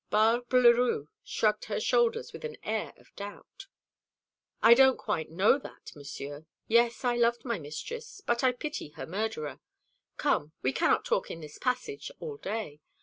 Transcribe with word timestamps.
Barbe 0.09 0.51
Leroux 0.53 1.09
shrugged 1.23 1.65
her 1.65 1.79
shoulders 1.79 2.33
with 2.33 2.43
an 2.43 2.57
air 2.63 2.91
of 2.97 3.15
doubt. 3.15 3.67
"I 4.59 4.73
don't 4.73 4.97
quite 4.97 5.29
know 5.29 5.59
that, 5.59 5.91
Monsieur. 5.95 6.47
Yes, 6.67 7.05
I 7.05 7.15
loved 7.15 7.45
my 7.45 7.59
mistress; 7.59 8.19
but 8.25 8.43
I 8.43 8.51
pity 8.51 8.93
her 8.95 9.05
murderer. 9.05 9.59
Come, 10.17 10.53
we 10.63 10.73
cannot 10.73 11.05
talk 11.05 11.29
in 11.29 11.41
this 11.41 11.59
passage 11.59 12.09
all 12.19 12.37
day. 12.37 12.81